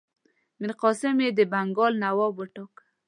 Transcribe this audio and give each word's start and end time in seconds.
میرقاسم 0.59 1.15
یې 1.25 1.29
د 1.37 1.39
بنګال 1.51 1.93
نواب 2.03 2.33
وټاکه. 2.37 2.83